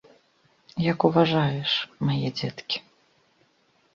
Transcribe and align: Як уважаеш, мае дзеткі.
Як 0.91 0.99
уважаеш, 1.09 1.71
мае 2.09 2.29
дзеткі. 2.39 2.77